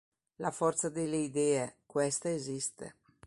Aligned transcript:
La 0.37 0.49
forza 0.49 0.89
delle 0.89 1.17
idee, 1.17 1.75
questa 1.85 2.31
esiste. 2.31 2.95